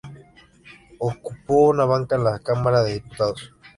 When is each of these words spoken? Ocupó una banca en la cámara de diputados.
Ocupó 0.97 1.67
una 1.69 1.85
banca 1.85 2.15
en 2.15 2.23
la 2.23 2.39
cámara 2.39 2.81
de 2.81 2.95
diputados. 2.95 3.51